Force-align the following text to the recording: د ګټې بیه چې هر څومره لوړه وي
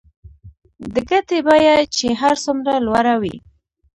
د 0.93 0.95
ګټې 1.09 1.39
بیه 1.47 1.75
چې 1.95 2.07
هر 2.21 2.35
څومره 2.45 2.73
لوړه 2.85 3.15
وي 3.21 3.35